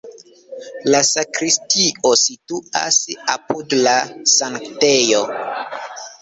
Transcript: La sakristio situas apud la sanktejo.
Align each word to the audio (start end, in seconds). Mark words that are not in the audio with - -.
La 0.93 1.01
sakristio 1.09 2.13
situas 2.21 2.97
apud 3.35 3.77
la 3.83 3.95
sanktejo. 4.33 5.21